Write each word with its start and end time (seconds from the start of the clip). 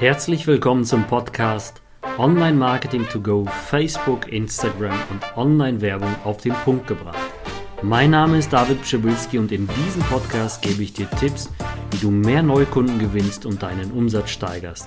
Herzlich 0.00 0.46
willkommen 0.46 0.86
zum 0.86 1.06
Podcast 1.06 1.82
Online 2.16 2.56
Marketing 2.56 3.06
to 3.06 3.20
Go, 3.20 3.44
Facebook, 3.66 4.32
Instagram 4.32 4.98
und 5.10 5.36
Online-Werbung 5.36 6.08
auf 6.24 6.38
den 6.38 6.54
Punkt 6.64 6.86
gebracht. 6.86 7.18
Mein 7.82 8.12
Name 8.12 8.38
ist 8.38 8.50
David 8.50 8.80
Pschibilski 8.80 9.36
und 9.36 9.52
in 9.52 9.68
diesem 9.68 10.00
Podcast 10.04 10.62
gebe 10.62 10.82
ich 10.82 10.94
dir 10.94 11.06
Tipps, 11.20 11.50
wie 11.90 11.98
du 11.98 12.10
mehr 12.10 12.42
Neukunden 12.42 12.98
gewinnst 12.98 13.44
und 13.44 13.62
deinen 13.62 13.90
Umsatz 13.90 14.30
steigerst. 14.30 14.86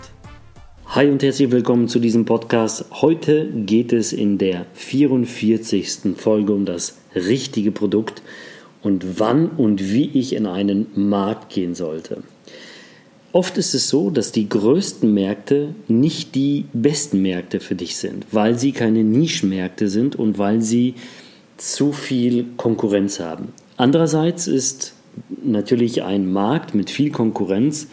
Hi 0.87 1.07
und 1.07 1.21
herzlich 1.21 1.51
willkommen 1.51 1.87
zu 1.87 1.99
diesem 1.99 2.25
Podcast. 2.25 2.85
Heute 2.93 3.51
geht 3.51 3.93
es 3.93 4.13
in 4.13 4.39
der 4.39 4.65
44. 4.73 6.15
Folge 6.17 6.53
um 6.53 6.65
das 6.65 6.97
richtige 7.13 7.71
Produkt 7.71 8.23
und 8.81 9.19
wann 9.19 9.49
und 9.49 9.93
wie 9.93 10.09
ich 10.17 10.33
in 10.33 10.47
einen 10.47 10.87
Markt 10.95 11.49
gehen 11.53 11.75
sollte. 11.75 12.23
Oft 13.33 13.57
ist 13.57 13.73
es 13.73 13.89
so, 13.89 14.11
dass 14.11 14.31
die 14.31 14.47
größten 14.47 15.11
Märkte 15.11 15.73
nicht 15.87 16.35
die 16.35 16.65
besten 16.71 17.23
Märkte 17.23 17.59
für 17.59 17.73
dich 17.73 17.97
sind, 17.97 18.27
weil 18.31 18.59
sie 18.59 18.71
keine 18.71 19.03
Nischenmärkte 19.03 19.89
sind 19.89 20.15
und 20.15 20.37
weil 20.37 20.61
sie 20.61 20.93
zu 21.57 21.93
viel 21.93 22.45
Konkurrenz 22.57 23.19
haben. 23.19 23.49
Andererseits 23.75 24.47
ist 24.47 24.93
natürlich 25.43 26.03
ein 26.03 26.31
Markt 26.31 26.75
mit 26.75 26.91
viel 26.91 27.11
Konkurrenz 27.11 27.87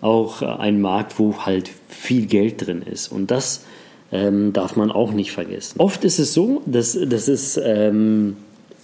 auch 0.00 0.40
ein 0.40 0.80
Markt, 0.80 1.18
wo 1.18 1.44
halt 1.44 1.70
viel 1.88 2.24
Geld 2.24 2.66
drin 2.66 2.82
ist. 2.82 3.12
Und 3.12 3.30
das 3.30 3.64
ähm, 4.10 4.54
darf 4.54 4.74
man 4.76 4.90
auch 4.90 5.12
nicht 5.12 5.32
vergessen. 5.32 5.80
Oft 5.80 6.04
ist 6.04 6.18
es 6.18 6.32
so, 6.32 6.62
dass, 6.64 6.98
dass 7.08 7.28
es 7.28 7.60
ähm, 7.62 8.36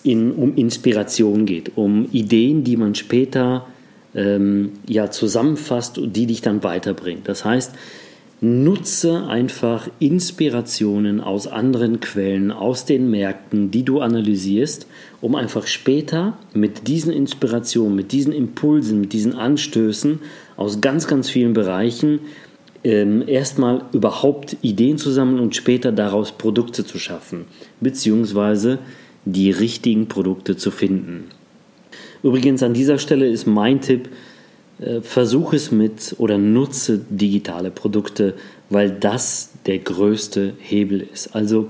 in, 0.02 0.32
um 0.32 0.54
Inspiration 0.54 1.46
geht, 1.46 1.73
um 1.76 2.09
Ideen, 2.12 2.62
die 2.62 2.76
man 2.76 2.95
später 2.95 3.66
ähm, 4.14 4.73
ja, 4.86 5.10
zusammenfasst 5.10 5.98
und 5.98 6.14
die 6.14 6.27
dich 6.27 6.41
dann 6.41 6.62
weiterbringt. 6.62 7.28
Das 7.28 7.45
heißt, 7.45 7.74
nutze 8.40 9.27
einfach 9.27 9.88
Inspirationen 10.00 11.20
aus 11.20 11.46
anderen 11.46 12.01
Quellen, 12.01 12.51
aus 12.51 12.85
den 12.85 13.10
Märkten, 13.10 13.70
die 13.70 13.85
du 13.85 14.01
analysierst, 14.01 14.87
um 15.20 15.35
einfach 15.35 15.66
später 15.66 16.37
mit 16.52 16.87
diesen 16.87 17.12
Inspirationen, 17.12 17.96
mit 17.96 18.12
diesen 18.12 18.32
Impulsen, 18.32 19.01
mit 19.01 19.12
diesen 19.12 19.35
Anstößen 19.35 20.18
aus 20.57 20.80
ganz, 20.80 21.07
ganz 21.07 21.30
vielen 21.30 21.54
Bereichen 21.54 22.20
ähm, 22.85 23.24
erstmal 23.26 23.87
überhaupt 23.92 24.59
Ideen 24.60 24.98
zu 24.98 25.10
sammeln 25.10 25.40
und 25.40 25.57
später 25.57 25.90
daraus 25.90 26.32
Produkte 26.32 26.85
zu 26.85 26.98
schaffen, 26.98 27.46
beziehungsweise 27.80 28.79
die 29.24 29.51
richtigen 29.51 30.07
Produkte 30.07 30.57
zu 30.57 30.70
finden. 30.70 31.30
Übrigens 32.24 32.62
an 32.62 32.72
dieser 32.72 32.98
Stelle 32.98 33.28
ist 33.28 33.46
mein 33.46 33.82
Tipp, 33.82 34.08
äh, 34.80 35.02
versuch 35.02 35.52
es 35.52 35.70
mit 35.70 36.16
oder 36.18 36.38
nutze 36.38 36.98
digitale 37.10 37.70
Produkte, 37.70 38.34
weil 38.70 38.90
das 38.90 39.52
der 39.66 39.78
größte 39.78 40.54
Hebel 40.58 41.06
ist. 41.12 41.36
Also 41.36 41.68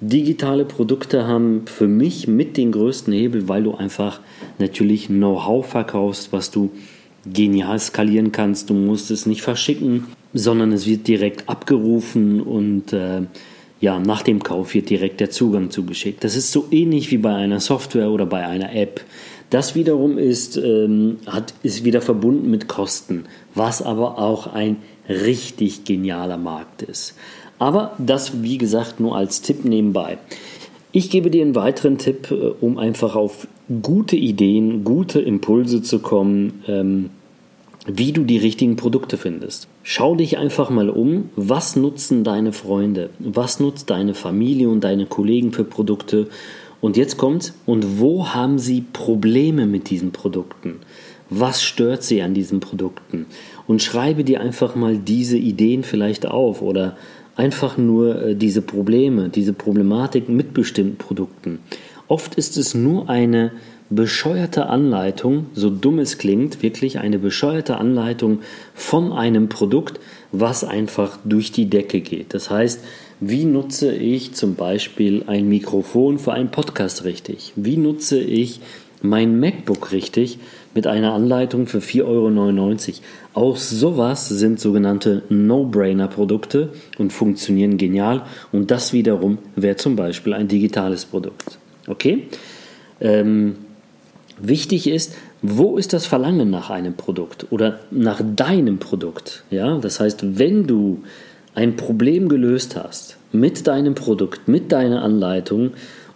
digitale 0.00 0.64
Produkte 0.64 1.26
haben 1.26 1.66
für 1.66 1.86
mich 1.86 2.26
mit 2.26 2.56
den 2.56 2.72
größten 2.72 3.12
Hebel, 3.12 3.46
weil 3.48 3.62
du 3.62 3.74
einfach 3.74 4.20
natürlich 4.58 5.08
Know-how 5.08 5.66
verkaufst, 5.66 6.32
was 6.32 6.50
du 6.50 6.70
genial 7.30 7.78
skalieren 7.78 8.32
kannst. 8.32 8.70
Du 8.70 8.74
musst 8.74 9.10
es 9.10 9.26
nicht 9.26 9.42
verschicken, 9.42 10.06
sondern 10.32 10.72
es 10.72 10.86
wird 10.86 11.06
direkt 11.08 11.46
abgerufen 11.46 12.40
und 12.40 12.94
äh, 12.94 13.22
ja, 13.82 13.98
nach 13.98 14.22
dem 14.22 14.42
Kauf 14.42 14.74
wird 14.74 14.88
direkt 14.90 15.20
der 15.20 15.30
Zugang 15.30 15.70
zugeschickt. 15.70 16.24
Das 16.24 16.36
ist 16.36 16.52
so 16.52 16.68
ähnlich 16.70 17.10
wie 17.10 17.18
bei 17.18 17.34
einer 17.34 17.60
Software 17.60 18.10
oder 18.10 18.26
bei 18.26 18.46
einer 18.46 18.74
App. 18.74 19.02
Das 19.50 19.74
wiederum 19.74 20.16
ist, 20.16 20.56
ähm, 20.56 21.18
hat, 21.26 21.54
ist 21.62 21.84
wieder 21.84 22.00
verbunden 22.00 22.50
mit 22.50 22.68
Kosten, 22.68 23.24
was 23.54 23.82
aber 23.82 24.18
auch 24.18 24.46
ein 24.46 24.76
richtig 25.08 25.84
genialer 25.84 26.36
Markt 26.36 26.82
ist. 26.82 27.14
Aber 27.58 27.92
das, 27.98 28.42
wie 28.42 28.58
gesagt, 28.58 29.00
nur 29.00 29.16
als 29.16 29.42
Tipp 29.42 29.64
nebenbei. 29.64 30.18
Ich 30.92 31.10
gebe 31.10 31.30
dir 31.30 31.42
einen 31.42 31.54
weiteren 31.54 31.98
Tipp, 31.98 32.30
äh, 32.30 32.34
um 32.60 32.78
einfach 32.78 33.16
auf 33.16 33.48
gute 33.82 34.16
Ideen, 34.16 34.84
gute 34.84 35.20
Impulse 35.20 35.82
zu 35.82 35.98
kommen, 35.98 36.62
ähm, 36.66 37.10
wie 37.86 38.12
du 38.12 38.24
die 38.24 38.38
richtigen 38.38 38.76
Produkte 38.76 39.16
findest. 39.16 39.68
Schau 39.82 40.14
dich 40.14 40.38
einfach 40.38 40.70
mal 40.70 40.90
um, 40.90 41.30
was 41.36 41.76
nutzen 41.76 42.24
deine 42.24 42.52
Freunde, 42.52 43.10
was 43.18 43.58
nutzt 43.58 43.90
deine 43.90 44.14
Familie 44.14 44.68
und 44.68 44.84
deine 44.84 45.06
Kollegen 45.06 45.52
für 45.52 45.64
Produkte 45.64 46.28
und 46.80 46.96
jetzt 46.96 47.16
kommt, 47.16 47.52
und 47.66 48.00
wo 48.00 48.28
haben 48.28 48.58
Sie 48.58 48.84
Probleme 48.92 49.66
mit 49.66 49.90
diesen 49.90 50.12
Produkten? 50.12 50.76
Was 51.28 51.62
stört 51.62 52.02
Sie 52.02 52.22
an 52.22 52.34
diesen 52.34 52.60
Produkten? 52.60 53.26
Und 53.66 53.82
schreibe 53.82 54.24
dir 54.24 54.40
einfach 54.40 54.74
mal 54.74 54.96
diese 54.96 55.38
Ideen 55.38 55.84
vielleicht 55.84 56.26
auf 56.26 56.62
oder 56.62 56.96
einfach 57.36 57.76
nur 57.76 58.22
äh, 58.22 58.34
diese 58.34 58.62
Probleme, 58.62 59.28
diese 59.28 59.52
Problematik 59.52 60.28
mit 60.28 60.54
bestimmten 60.54 60.96
Produkten. 60.96 61.60
Oft 62.08 62.34
ist 62.34 62.56
es 62.56 62.74
nur 62.74 63.08
eine 63.08 63.52
bescheuerte 63.88 64.66
Anleitung, 64.66 65.46
so 65.52 65.68
dumm 65.68 65.98
es 65.98 66.18
klingt, 66.18 66.62
wirklich 66.62 66.98
eine 66.98 67.18
bescheuerte 67.18 67.76
Anleitung 67.78 68.40
von 68.74 69.12
einem 69.12 69.48
Produkt, 69.48 70.00
was 70.32 70.64
einfach 70.64 71.18
durch 71.24 71.50
die 71.50 71.66
Decke 71.66 72.00
geht. 72.00 72.34
Das 72.34 72.50
heißt, 72.50 72.84
wie 73.20 73.44
nutze 73.44 73.94
ich 73.94 74.32
zum 74.32 74.54
Beispiel 74.54 75.24
ein 75.26 75.48
Mikrofon 75.48 76.18
für 76.18 76.32
einen 76.32 76.50
Podcast 76.50 77.04
richtig? 77.04 77.52
Wie 77.54 77.76
nutze 77.76 78.18
ich 78.18 78.60
mein 79.02 79.38
MacBook 79.38 79.92
richtig 79.92 80.38
mit 80.74 80.86
einer 80.86 81.12
Anleitung 81.12 81.66
für 81.66 81.80
4,99 81.80 82.04
Euro? 82.04 82.94
Auch 83.34 83.56
sowas 83.56 84.28
sind 84.28 84.58
sogenannte 84.58 85.22
No-Brainer-Produkte 85.28 86.70
und 86.98 87.12
funktionieren 87.12 87.76
genial. 87.76 88.22
Und 88.52 88.70
das 88.70 88.94
wiederum 88.94 89.36
wäre 89.54 89.76
zum 89.76 89.96
Beispiel 89.96 90.32
ein 90.32 90.48
digitales 90.48 91.04
Produkt. 91.04 91.58
Okay? 91.88 92.26
Ähm, 93.02 93.56
wichtig 94.40 94.86
ist, 94.86 95.14
wo 95.42 95.76
ist 95.76 95.92
das 95.92 96.06
Verlangen 96.06 96.48
nach 96.48 96.70
einem 96.70 96.94
Produkt 96.94 97.46
oder 97.50 97.80
nach 97.90 98.22
deinem 98.34 98.78
Produkt? 98.78 99.44
Ja, 99.50 99.78
das 99.78 100.00
heißt, 100.00 100.38
wenn 100.38 100.66
du 100.66 101.02
ein 101.54 101.76
Problem 101.76 102.28
gelöst 102.28 102.76
hast 102.76 103.16
mit 103.32 103.66
deinem 103.66 103.94
Produkt, 103.94 104.48
mit 104.48 104.72
deiner 104.72 105.02
Anleitung 105.02 105.72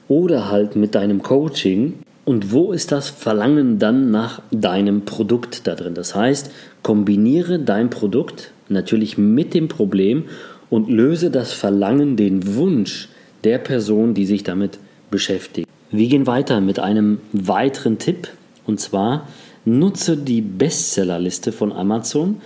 oder 0.08 0.50
halt 0.50 0.76
mit 0.76 0.94
deinem 0.94 1.22
Coaching, 1.22 1.94
und 2.24 2.52
wo 2.52 2.72
ist 2.72 2.90
das 2.90 3.10
Verlangen 3.10 3.78
dann 3.78 4.10
nach 4.10 4.40
deinem 4.50 5.02
Produkt 5.02 5.66
da 5.66 5.74
drin? 5.74 5.94
Das 5.94 6.14
heißt, 6.14 6.50
kombiniere 6.82 7.58
dein 7.58 7.90
Produkt 7.90 8.50
natürlich 8.68 9.18
mit 9.18 9.52
dem 9.52 9.68
Problem 9.68 10.24
und 10.70 10.88
löse 10.88 11.30
das 11.30 11.52
Verlangen, 11.52 12.16
den 12.16 12.54
Wunsch 12.56 13.08
der 13.44 13.58
Person, 13.58 14.14
die 14.14 14.24
sich 14.24 14.42
damit 14.42 14.78
beschäftigt. 15.10 15.68
Wir 15.90 16.08
gehen 16.08 16.26
weiter 16.26 16.62
mit 16.62 16.78
einem 16.78 17.18
weiteren 17.32 17.98
Tipp 17.98 18.28
und 18.66 18.80
zwar 18.80 19.28
nutze 19.66 20.16
die 20.16 20.40
Bestsellerliste 20.40 21.52
von 21.52 21.72
Amazon 21.72 22.40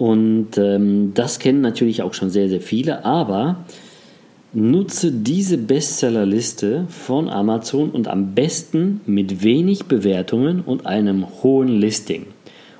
und 0.00 0.56
ähm, 0.56 1.12
das 1.12 1.38
kennen 1.38 1.60
natürlich 1.60 2.00
auch 2.00 2.14
schon 2.14 2.30
sehr, 2.30 2.48
sehr 2.48 2.62
viele, 2.62 3.04
aber 3.04 3.66
nutze 4.54 5.12
diese 5.12 5.58
Bestsellerliste 5.58 6.86
von 6.88 7.28
Amazon 7.28 7.90
und 7.90 8.08
am 8.08 8.34
besten 8.34 9.02
mit 9.04 9.44
wenig 9.44 9.84
Bewertungen 9.84 10.62
und 10.62 10.86
einem 10.86 11.26
hohen 11.42 11.68
Listing. 11.68 12.28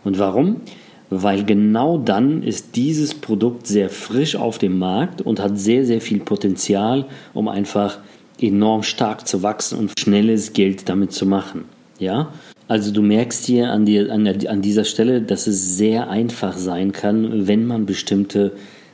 Und 0.03 0.19
warum? 0.19 0.63
Weil 1.11 1.45
genau 1.45 1.99
dann 1.99 2.43
ist 2.43 2.75
dieses 2.75 3.13
Produkt 3.13 3.67
sehr 3.67 3.91
frisch 3.91 4.35
auf 4.35 4.57
dem 4.57 4.79
Markt 4.79 5.21
und 5.21 5.41
hat 5.41 5.59
sehr, 5.59 5.85
sehr 5.85 6.01
viel 6.01 6.21
Potenzial, 6.21 7.05
um 7.35 7.49
einfach 7.49 7.99
enorm 8.41 8.83
stark 8.83 9.29
zu 9.29 9.43
wachsen 9.43 9.79
und 9.79 9.93
schnelles 10.01 10.55
Geld 10.55 10.89
damit 10.89 11.13
zu 11.13 11.27
machen. 11.27 11.67
Ja? 11.99 12.33
Also 12.71 12.93
du 12.93 13.03
merkst 13.03 13.47
hier 13.47 13.73
an, 13.73 13.85
die, 13.85 13.99
an, 13.99 14.29
an 14.29 14.63
dieser 14.63 14.85
Stelle, 14.85 15.21
dass 15.23 15.49
es 15.49 15.77
sehr 15.77 16.09
einfach 16.09 16.57
sein 16.57 16.93
kann, 16.93 17.49
wenn 17.49 17.67
man 17.67 17.85
bestimmte 17.85 18.53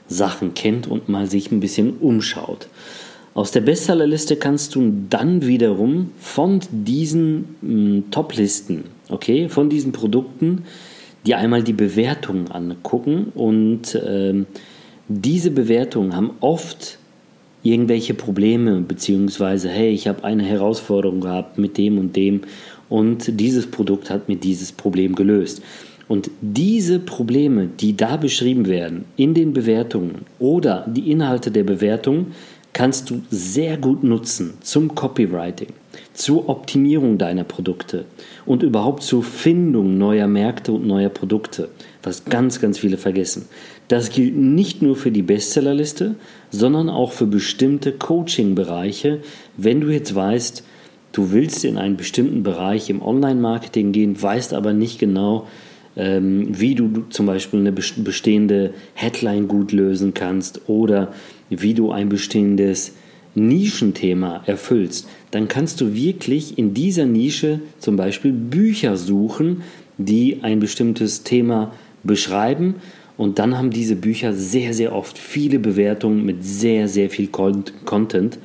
Sachen 0.09 0.55
kennt 0.55 0.87
und 0.87 1.11
mal 1.11 1.27
sich 1.27 1.53
ein 1.53 1.61
bisschen 1.61 1.99
umschaut. 1.99 2.69
Aus 3.34 3.51
der 3.51 3.61
Bestsellerliste 3.61 4.37
kannst 4.37 4.77
du 4.77 4.95
dann 5.11 5.47
wiederum 5.47 6.13
von 6.19 6.61
diesen 6.71 7.57
hm, 7.61 8.05
Top-Listen, 8.11 8.84
okay, 9.11 9.51
von 9.51 9.69
diesen 9.69 9.93
Produkten, 9.93 10.63
dir 11.27 11.37
einmal 11.37 11.63
die 11.63 11.75
Bewertungen 11.75 12.51
angucken 12.51 13.31
und 13.34 13.95
äh, 13.95 14.43
diese 15.09 15.51
Bewertungen 15.51 16.17
haben 16.17 16.31
oft 16.41 16.97
irgendwelche 17.63 18.15
Probleme, 18.15 18.81
beziehungsweise, 18.81 19.69
hey, 19.69 19.91
ich 19.91 20.09
habe 20.09 20.25
eine 20.25 20.45
Herausforderung 20.45 21.21
gehabt 21.21 21.59
mit 21.59 21.77
dem 21.77 21.99
und 21.99 22.17
dem 22.17 22.43
und 22.88 23.41
dieses 23.41 23.66
Produkt 23.66 24.10
hat 24.10 24.28
mir 24.28 24.36
dieses 24.36 24.72
Problem 24.72 25.15
gelöst. 25.15 25.62
Und 26.09 26.30
diese 26.41 27.00
Probleme, 27.00 27.66
die 27.66 27.97
da 27.97 28.16
beschrieben 28.16 28.66
werden 28.66 29.06
in 29.16 29.34
den 29.34 29.53
Bewertungen 29.53 30.24
oder 30.38 30.86
die 30.88 31.10
Inhalte 31.10 31.50
der 31.50 31.65
Bewertung, 31.65 32.28
kannst 32.72 33.09
du 33.09 33.22
sehr 33.30 33.78
gut 33.78 34.04
nutzen 34.04 34.54
zum 34.60 34.94
Copywriting, 34.94 35.68
zur 36.12 36.48
Optimierung 36.48 37.16
deiner 37.16 37.42
Produkte 37.42 38.04
und 38.44 38.62
überhaupt 38.62 39.03
zur 39.03 39.22
Findung 39.22 39.97
neuer 39.97 40.28
Märkte 40.28 40.72
und 40.72 40.86
neuer 40.86 41.09
Produkte, 41.09 41.71
was 42.03 42.27
ganz, 42.27 42.60
ganz 42.60 42.78
viele 42.78 42.98
vergessen. 42.98 43.47
Das 43.88 44.10
gilt 44.10 44.36
nicht 44.36 44.83
nur 44.83 44.94
für 44.94 45.10
die 45.10 45.22
Bestsellerliste, 45.22 46.16
sondern 46.50 46.91
auch 46.91 47.12
für 47.12 47.27
bestimmte 47.27 47.92
Coaching-Bereiche. 47.92 49.21
Wenn 49.56 49.80
du 49.80 49.88
jetzt 49.88 50.15
weißt, 50.15 50.62
du 51.16 51.33
willst 51.33 51.65
in 51.65 51.78
einen 51.78 51.97
bestimmten 51.97 52.42
Bereich 52.42 52.91
im 52.91 53.01
Online-Marketing 53.01 53.92
gehen, 53.92 54.21
weißt 54.21 54.53
aber 54.53 54.72
nicht 54.72 54.98
genau, 54.98 55.47
ähm, 55.97 56.48
wie 56.51 56.74
du 56.74 57.04
zum 57.09 57.27
Beispiel 57.27 57.60
eine 57.60 57.72
bestehende 57.72 58.74
Headline 58.95 59.48
gut 59.48 59.72
lösen 59.72 60.13
kannst 60.13 60.68
oder 60.68 61.13
wie 61.48 61.72
du 61.72 61.91
ein 61.91 62.09
bestehendes 62.10 62.92
Nischenthema 63.34 64.42
erfüllst, 64.47 65.09
dann 65.30 65.48
kannst 65.48 65.80
du 65.80 65.95
wirklich 65.95 66.59
in 66.59 66.74
dieser 66.74 67.07
Nische 67.07 67.60
zum 67.78 67.97
Beispiel 67.97 68.33
Bücher 68.33 68.97
suchen, 68.97 69.62
die 69.98 70.41
ein 70.42 70.60
bestimmtes 70.60 71.22
Thema 71.22 71.72
beschreiben. 72.03 72.77
Und 73.16 73.39
dann 73.39 73.57
haben 73.57 73.71
diese 73.71 73.97
Bücher 73.97 74.34
sehr, 74.34 74.74
sehr 74.74 74.95
oft 74.95 75.16
viele 75.16 75.59
Bewertungen 75.59 76.24
mit 76.27 76.45
sehr, 76.45 76.89
sehr 76.89 77.09
viel 77.09 77.28
Content, 77.28 78.39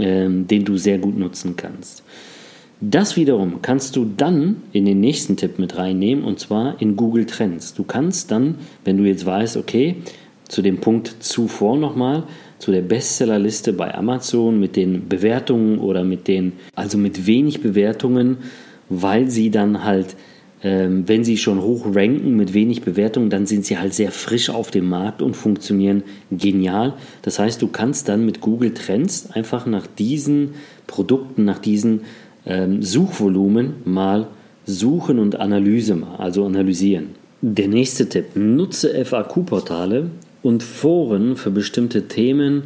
ähm, 0.00 0.46
den 0.46 0.64
du 0.64 0.76
sehr 0.76 0.98
gut 0.98 1.18
nutzen 1.18 1.56
kannst. 1.56 2.02
Das 2.80 3.16
wiederum 3.16 3.62
kannst 3.62 3.96
du 3.96 4.04
dann 4.04 4.62
in 4.72 4.84
den 4.84 5.00
nächsten 5.00 5.36
Tipp 5.36 5.58
mit 5.58 5.78
reinnehmen 5.78 6.24
und 6.24 6.38
zwar 6.38 6.80
in 6.80 6.94
Google 6.94 7.24
Trends. 7.24 7.72
Du 7.72 7.84
kannst 7.84 8.30
dann, 8.30 8.56
wenn 8.84 8.98
du 8.98 9.04
jetzt 9.04 9.24
weißt, 9.24 9.56
okay, 9.56 9.96
zu 10.46 10.60
dem 10.60 10.78
Punkt 10.80 11.16
zuvor 11.20 11.78
nochmal, 11.78 12.24
zu 12.58 12.72
der 12.72 12.82
Bestsellerliste 12.82 13.72
bei 13.72 13.94
Amazon 13.94 14.60
mit 14.60 14.76
den 14.76 15.08
Bewertungen 15.08 15.78
oder 15.78 16.04
mit 16.04 16.28
den, 16.28 16.52
also 16.74 16.98
mit 16.98 17.26
wenig 17.26 17.62
Bewertungen, 17.62 18.38
weil 18.88 19.30
sie 19.30 19.50
dann 19.50 19.84
halt, 19.84 20.16
wenn 20.62 21.22
sie 21.22 21.36
schon 21.36 21.60
hoch 21.60 21.86
ranken 21.94 22.36
mit 22.36 22.54
wenig 22.54 22.82
Bewertungen, 22.82 23.30
dann 23.30 23.46
sind 23.46 23.66
sie 23.66 23.78
halt 23.78 23.94
sehr 23.94 24.10
frisch 24.10 24.48
auf 24.50 24.70
dem 24.70 24.88
Markt 24.88 25.20
und 25.22 25.36
funktionieren 25.36 26.02
genial. 26.30 26.94
Das 27.22 27.38
heißt, 27.38 27.60
du 27.60 27.68
kannst 27.68 28.08
dann 28.08 28.24
mit 28.24 28.40
Google 28.40 28.72
Trends 28.72 29.30
einfach 29.30 29.66
nach 29.66 29.86
diesen 29.86 30.54
Produkten, 30.86 31.44
nach 31.44 31.58
diesen 31.58 32.02
ähm, 32.46 32.82
Suchvolumen 32.82 33.74
mal 33.84 34.28
suchen 34.64 35.18
und 35.18 35.38
Analyse, 35.38 36.02
also 36.18 36.46
analysieren. 36.46 37.10
Der 37.42 37.68
nächste 37.68 38.08
Tipp, 38.08 38.34
nutze 38.34 39.04
FAQ-Portale 39.04 40.10
und 40.42 40.62
Foren 40.62 41.36
für 41.36 41.50
bestimmte 41.50 42.08
Themen 42.08 42.64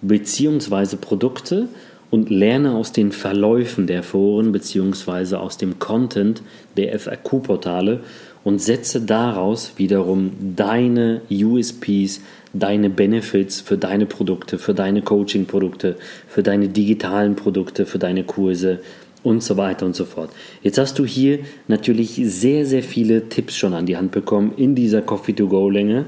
bzw. 0.00 0.96
Produkte 0.96 1.68
und 2.10 2.30
lerne 2.30 2.74
aus 2.74 2.92
den 2.92 3.12
Verläufen 3.12 3.86
der 3.86 4.02
Foren 4.02 4.52
bzw. 4.52 5.36
aus 5.36 5.56
dem 5.56 5.78
Content 5.78 6.42
der 6.76 6.98
FAQ-Portale 6.98 8.00
und 8.44 8.60
setze 8.60 9.00
daraus 9.00 9.72
wiederum 9.76 10.30
deine 10.54 11.22
USPs, 11.30 12.20
deine 12.52 12.90
Benefits 12.90 13.60
für 13.60 13.76
deine 13.76 14.06
Produkte, 14.06 14.58
für 14.58 14.72
deine 14.72 15.02
Coaching-Produkte, 15.02 15.96
für 16.28 16.42
deine 16.42 16.68
digitalen 16.68 17.34
Produkte, 17.34 17.86
für 17.86 17.98
deine 17.98 18.22
Kurse 18.22 18.80
und 19.24 19.42
so 19.42 19.56
weiter 19.56 19.84
und 19.84 19.96
so 19.96 20.04
fort. 20.04 20.30
Jetzt 20.62 20.78
hast 20.78 21.00
du 21.00 21.04
hier 21.04 21.40
natürlich 21.66 22.20
sehr, 22.22 22.64
sehr 22.64 22.84
viele 22.84 23.28
Tipps 23.28 23.56
schon 23.56 23.74
an 23.74 23.86
die 23.86 23.96
Hand 23.96 24.12
bekommen 24.12 24.52
in 24.56 24.76
dieser 24.76 25.02
Coffee-to-Go-Länge. 25.02 26.04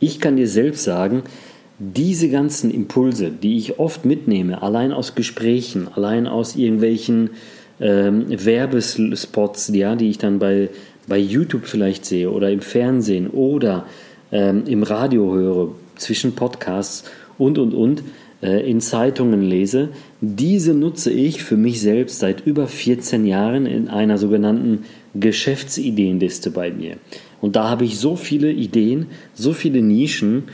Ich 0.00 0.18
kann 0.18 0.36
dir 0.36 0.48
selbst 0.48 0.82
sagen, 0.82 1.22
diese 1.78 2.28
ganzen 2.30 2.70
Impulse, 2.70 3.30
die 3.30 3.58
ich 3.58 3.78
oft 3.78 4.04
mitnehme, 4.04 4.62
allein 4.62 4.92
aus 4.92 5.14
Gesprächen, 5.14 5.88
allein 5.94 6.26
aus 6.26 6.56
irgendwelchen 6.56 7.30
ähm, 7.80 8.26
Werbespots, 8.28 9.68
ja, 9.74 9.94
die 9.94 10.08
ich 10.08 10.18
dann 10.18 10.38
bei, 10.38 10.70
bei 11.06 11.18
YouTube 11.18 11.66
vielleicht 11.66 12.04
sehe 12.06 12.30
oder 12.30 12.50
im 12.50 12.60
Fernsehen 12.60 13.28
oder 13.28 13.86
ähm, 14.32 14.64
im 14.66 14.82
Radio 14.82 15.34
höre, 15.34 15.72
zwischen 15.96 16.34
Podcasts 16.34 17.04
und, 17.38 17.58
und, 17.58 17.72
und, 17.72 18.02
äh, 18.42 18.68
in 18.68 18.80
Zeitungen 18.80 19.42
lese, 19.42 19.90
diese 20.20 20.74
nutze 20.74 21.10
ich 21.10 21.42
für 21.42 21.56
mich 21.56 21.80
selbst 21.80 22.18
seit 22.18 22.46
über 22.46 22.66
14 22.68 23.26
Jahren 23.26 23.66
in 23.66 23.88
einer 23.88 24.18
sogenannten 24.18 24.84
Geschäftsideenliste 25.14 26.50
bei 26.50 26.70
mir. 26.70 26.96
Und 27.40 27.56
da 27.56 27.68
habe 27.68 27.84
ich 27.84 27.98
so 27.98 28.16
viele 28.16 28.50
Ideen, 28.52 29.06
so 29.34 29.52
viele 29.52 29.82
Nischen, 29.82 30.44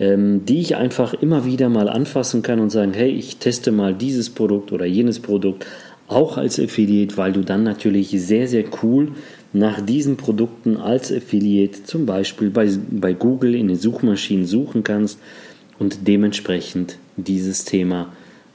ähm, 0.00 0.46
die 0.46 0.60
ich 0.60 0.76
einfach 0.76 1.14
immer 1.14 1.44
wieder 1.44 1.68
mal 1.68 1.88
anfassen 1.88 2.42
kann 2.42 2.58
und 2.58 2.70
sagen, 2.70 2.94
hey, 2.94 3.10
ich 3.10 3.36
teste 3.36 3.70
mal 3.70 3.94
dieses 3.94 4.30
Produkt 4.30 4.72
oder 4.72 4.86
jenes 4.86 5.20
Produkt, 5.20 5.66
auch 6.08 6.38
als 6.38 6.58
Affiliate, 6.58 7.16
weil 7.16 7.32
du 7.32 7.42
dann 7.42 7.62
natürlich 7.62 8.10
sehr, 8.10 8.48
sehr 8.48 8.64
cool 8.82 9.12
nach 9.52 9.80
diesen 9.80 10.16
Produkten 10.16 10.76
als 10.76 11.12
Affiliate 11.12 11.84
zum 11.84 12.06
Beispiel 12.06 12.50
bei, 12.50 12.68
bei 12.90 13.12
Google 13.12 13.54
in 13.54 13.68
den 13.68 13.76
Suchmaschinen 13.76 14.46
suchen 14.46 14.82
kannst 14.82 15.20
und 15.78 16.08
dementsprechend 16.08 16.96
dieses 17.16 17.64
Thema 17.64 18.12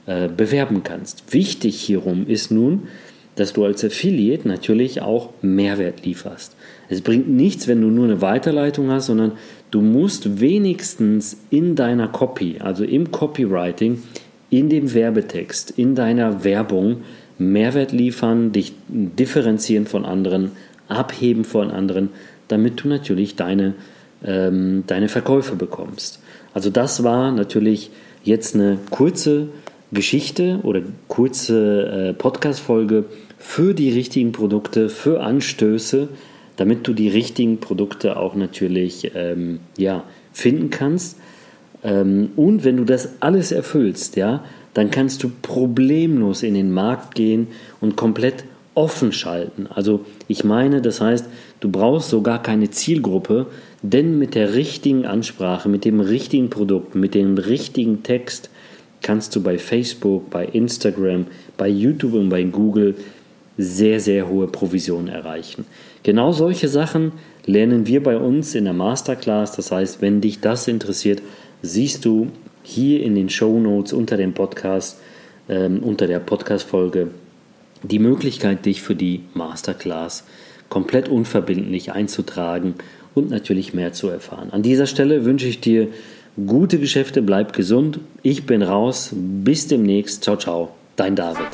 äh, 0.08 0.28
bewerben 0.28 0.84
kannst. 0.84 1.32
Wichtig 1.32 1.80
hierum 1.80 2.28
ist 2.28 2.52
nun, 2.52 2.88
dass 3.36 3.54
du 3.54 3.66
als 3.66 3.84
Affiliate 3.84 4.48
natürlich 4.48 5.02
auch 5.02 5.30
Mehrwert 5.42 6.06
lieferst. 6.06 6.56
Es 6.90 7.02
bringt 7.02 7.30
nichts, 7.30 7.68
wenn 7.68 7.82
du 7.82 7.88
nur 7.88 8.06
eine 8.06 8.22
Weiterleitung 8.22 8.92
hast, 8.92 9.08
sondern 9.08 9.34
du 9.72 9.82
musst 9.82 10.40
wenigstens 10.40 11.38
in 11.50 11.76
deiner 11.76 12.08
Copy, 12.08 12.58
also 12.60 12.84
im 12.84 13.12
Copywriting, 13.12 14.02
in 14.50 14.70
dem 14.70 14.94
Werbetext, 14.94 15.72
in 15.72 15.96
deiner 15.96 16.44
Werbung 16.44 17.02
Mehrwert 17.38 17.92
liefern, 17.92 18.52
dich 18.54 18.74
differenzieren 18.88 19.88
von 19.88 20.06
anderen, 20.06 20.52
abheben 20.88 21.44
von 21.44 21.72
anderen, 21.72 22.10
damit 22.48 22.84
du 22.84 22.88
natürlich 22.88 23.36
deine, 23.36 23.74
ähm, 24.24 24.84
deine 24.88 25.10
Verkäufe 25.10 25.56
bekommst. 25.56 26.22
Also 26.54 26.70
das 26.70 27.04
war 27.04 27.32
natürlich 27.32 27.90
jetzt 28.24 28.56
eine 28.56 28.78
kurze 28.90 29.50
Geschichte 29.92 30.60
oder 30.64 30.82
kurze 31.08 32.10
äh, 32.10 32.14
Podcast-Folge 32.14 33.06
für 33.38 33.74
die 33.74 33.92
richtigen 33.92 34.32
Produkte, 34.32 34.90
für 34.90 35.22
Anstöße, 35.22 36.10
damit 36.56 36.88
du 36.88 36.94
die 36.94 37.10
richtigen 37.10 37.60
Produkte 37.60 38.18
auch 38.18 38.36
natürlich 38.36 39.12
ähm, 39.16 39.60
ja, 39.78 40.04
finden 40.34 40.70
kannst. 40.70 41.18
Ähm, 41.84 42.32
und 42.36 42.64
wenn 42.64 42.78
du 42.78 42.86
das 42.86 43.22
alles 43.22 43.52
erfüllst, 43.52 44.16
ja, 44.16 44.44
dann 44.74 44.92
kannst 44.92 45.24
du 45.24 45.32
problemlos 45.42 46.44
in 46.44 46.54
den 46.54 46.72
Markt 46.72 47.16
gehen 47.16 47.48
und 47.80 47.96
komplett 47.96 48.44
offen 48.74 49.14
schalten. 49.14 49.68
Also 49.68 50.06
ich 50.28 50.44
meine, 50.44 50.82
das 50.82 51.00
heißt, 51.00 51.28
du 51.62 51.70
brauchst 51.70 52.10
sogar 52.10 52.44
keine 52.44 52.70
Zielgruppe, 52.70 53.48
denn 53.82 54.20
mit 54.20 54.36
der 54.36 54.54
richtigen 54.54 55.06
Ansprache, 55.06 55.70
mit 55.70 55.86
dem 55.86 56.02
richtigen 56.02 56.50
Produkt, 56.50 56.94
mit 56.96 57.16
dem 57.16 57.38
richtigen 57.38 58.04
Text 58.04 58.50
kannst 59.06 59.36
du 59.36 59.44
bei 59.44 59.60
Facebook, 59.60 60.32
bei 60.32 60.46
Instagram, 60.46 61.28
bei 61.58 61.70
YouTube 61.70 62.16
und 62.16 62.30
bei 62.30 62.42
Google 62.42 62.96
sehr, 63.56 64.00
sehr 64.00 64.28
hohe 64.28 64.48
Provisionen 64.48 65.10
erreichen. 65.10 65.66
Genau 66.02 66.32
solche 66.32 66.68
Sachen 66.68 67.12
lernen 67.46 67.86
wir 67.86 68.02
bei 68.02 68.18
uns 68.18 68.56
in 68.56 68.64
der 68.64 68.74
Masterclass. 68.74 69.56
Das 69.56 69.72
heißt, 69.72 70.02
wenn 70.02 70.22
dich 70.22 70.40
das 70.40 70.68
interessiert, 70.68 71.22
siehst 71.62 72.04
du 72.04 72.32
hier 72.64 73.04
in 73.04 73.14
den 73.14 73.30
Show 73.30 73.60
Notes 73.60 73.94
unter 73.94 74.18
dem 74.18 74.34
Podcast, 74.34 75.00
ähm, 75.50 75.84
unter 75.84 76.08
der 76.08 76.20
Podcast-Folge, 76.20 77.10
die 77.84 78.00
Möglichkeit, 78.00 78.66
dich 78.66 78.82
für 78.82 78.96
die 78.96 79.22
Masterclass 79.36 80.24
komplett 80.68 81.10
unverbindlich 81.10 81.92
einzutragen 81.92 82.74
und 83.14 83.30
natürlich 83.30 83.76
mehr 83.76 83.94
zu 83.94 84.10
erfahren. 84.10 84.50
An 84.52 84.64
dieser 84.64 84.88
Stelle 84.88 85.26
wünsche 85.26 85.46
ich 85.46 85.62
dir 85.62 85.90
gute 86.38 86.80
Geschäfte, 86.80 87.22
bleib 87.22 87.54
gesund. 87.54 88.00
Ich 88.22 88.46
bin 88.46 88.62
raus. 88.62 89.12
Bis 89.14 89.68
demnächst. 89.68 90.24
Ciao, 90.24 90.38
ciao. 90.38 90.72
Dein 90.96 91.16
David. 91.16 91.48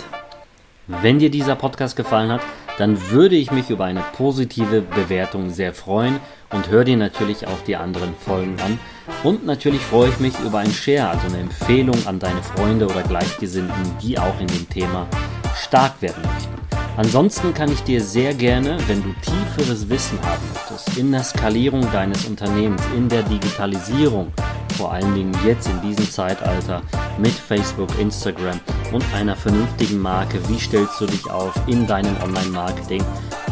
Wenn 0.88 1.20
dir 1.20 1.30
dieser 1.30 1.56
Podcast 1.56 1.96
gefallen 1.96 2.32
hat, 2.32 2.42
dann 2.78 3.12
würde 3.12 3.36
ich 3.36 3.52
mich 3.52 3.70
über 3.70 3.86
eine 3.86 4.04
positive 4.18 4.82
Bewertung 4.82 5.52
sehr 5.52 5.74
freuen 5.74 6.20
und 6.52 6.70
hör 6.70 6.84
dir 6.84 6.98
natürlich 6.98 7.48
auch 7.48 7.62
die 7.66 7.76
anderen 7.76 8.14
Folgen 8.16 8.56
an. 8.60 8.80
Und 9.24 9.46
natürlich 9.46 9.82
freue 9.82 10.10
ich 10.10 10.20
mich 10.20 10.34
über 10.40 10.60
ein 10.60 10.72
Share, 10.72 11.10
also 11.10 11.28
eine 11.28 11.40
Empfehlung 11.40 12.08
an 12.08 12.20
deine 12.20 12.42
Freunde 12.42 12.86
oder 12.86 13.04
Gleichgesinnten, 13.04 13.98
die 14.02 14.18
auch 14.18 14.40
in 14.40 14.48
dem 14.48 14.68
Thema 14.68 15.08
stark 15.56 16.02
werden 16.02 16.24
möchten. 16.24 16.62
Ansonsten 16.98 17.54
kann 17.54 17.72
ich 17.72 17.82
dir 17.84 18.02
sehr 18.02 18.34
gerne, 18.34 18.78
wenn 18.88 19.02
du 19.02 19.14
tieferes 19.22 19.90
Wissen 19.90 20.20
haben 20.24 20.44
möchtest, 20.54 20.98
in 20.98 21.12
der 21.12 21.24
Skalierung 21.24 21.90
deines 21.92 22.26
Unternehmens, 22.26 22.82
in 22.98 23.08
der 23.08 23.24
Digitalisierung, 23.24 24.34
vor 24.72 24.92
allen 24.92 25.14
Dingen 25.14 25.36
jetzt 25.46 25.68
in 25.68 25.82
diesem 25.82 26.10
Zeitalter 26.10 26.82
mit 27.18 27.34
Facebook, 27.34 27.90
Instagram 28.00 28.60
und 28.92 29.04
einer 29.14 29.36
vernünftigen 29.36 30.00
Marke, 30.00 30.40
wie 30.50 30.60
stellst 30.60 31.00
du 31.00 31.06
dich 31.06 31.30
auf 31.30 31.54
in 31.68 31.88
deinem 31.88 32.16
Online-Marketing, 32.24 33.04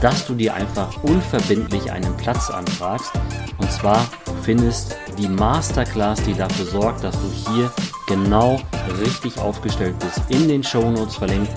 dass 0.02 0.26
du 0.26 0.34
dir 0.34 0.54
einfach 0.54 1.04
unverbindlich 1.04 1.92
einen 1.92 2.16
Platz 2.18 2.50
anfragst. 2.50 3.12
Und 3.58 3.72
zwar 3.72 4.08
findest 4.44 4.96
die 5.18 5.28
Masterclass, 5.28 6.22
die 6.24 6.34
dafür 6.34 6.66
sorgt, 6.66 7.04
dass 7.04 7.16
du 7.16 7.52
hier 7.52 7.72
genau 8.08 8.60
richtig 9.02 9.38
aufgestellt 9.40 9.96
bist, 10.00 10.22
in 10.30 10.48
den 10.48 10.64
Show 10.64 10.90
Notes 10.90 11.16
verlinkt. 11.16 11.52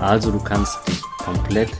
Also 0.00 0.30
du 0.30 0.38
kannst 0.38 0.78
dich 0.88 1.00
komplett 1.18 1.70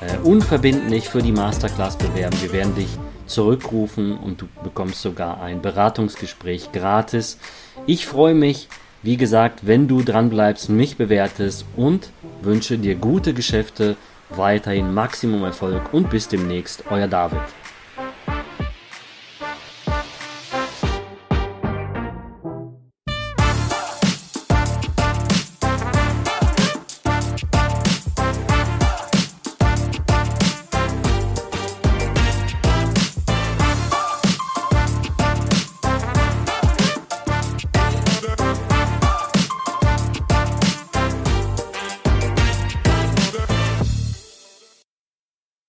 äh, 0.00 0.16
unverbindlich 0.26 1.08
für 1.08 1.22
die 1.22 1.32
Masterclass 1.32 1.96
bewerben. 1.96 2.36
Wir 2.40 2.52
werden 2.52 2.74
dich 2.74 2.88
zurückrufen 3.30 4.16
und 4.16 4.42
du 4.42 4.48
bekommst 4.62 5.02
sogar 5.02 5.40
ein 5.40 5.62
Beratungsgespräch 5.62 6.72
gratis. 6.72 7.38
Ich 7.86 8.06
freue 8.06 8.34
mich, 8.34 8.68
wie 9.02 9.16
gesagt, 9.16 9.66
wenn 9.66 9.88
du 9.88 10.02
dran 10.02 10.28
bleibst, 10.28 10.68
mich 10.68 10.96
bewertest 10.96 11.64
und 11.76 12.10
wünsche 12.42 12.76
dir 12.76 12.96
gute 12.96 13.32
Geschäfte, 13.32 13.96
weiterhin 14.28 14.92
Maximum 14.92 15.44
Erfolg 15.44 15.92
und 15.92 16.10
bis 16.10 16.28
demnächst, 16.28 16.84
euer 16.90 17.08
David. 17.08 17.40